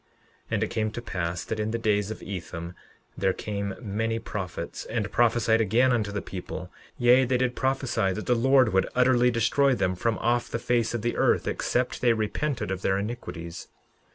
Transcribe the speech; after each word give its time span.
11:12 0.01 0.07
And 0.49 0.63
it 0.63 0.69
came 0.71 0.89
to 0.89 0.99
pass 1.03 1.43
that 1.43 1.59
in 1.59 1.69
the 1.69 1.77
days 1.77 2.09
of 2.09 2.21
Ethem 2.23 2.73
there 3.15 3.33
came 3.33 3.75
many 3.79 4.17
prophets, 4.17 4.83
and 4.85 5.11
prophesied 5.11 5.61
again 5.61 5.91
unto 5.93 6.11
the 6.11 6.23
people; 6.23 6.71
yea, 6.97 7.23
they 7.23 7.37
did 7.37 7.55
prophesy 7.55 8.11
that 8.11 8.25
the 8.25 8.33
Lord 8.33 8.73
would 8.73 8.89
utterly 8.95 9.29
destroy 9.29 9.75
them 9.75 9.93
from 9.93 10.17
off 10.17 10.49
the 10.49 10.57
face 10.57 10.95
of 10.95 11.03
the 11.03 11.15
earth 11.17 11.47
except 11.47 12.01
they 12.01 12.13
repented 12.13 12.71
of 12.71 12.81
their 12.81 12.97
iniquities. 12.97 13.67